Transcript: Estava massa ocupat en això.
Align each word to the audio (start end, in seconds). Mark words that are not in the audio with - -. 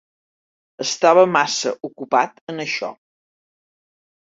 Estava 0.85 1.25
massa 1.35 1.75
ocupat 1.89 2.43
en 2.55 2.65
això. 2.67 2.93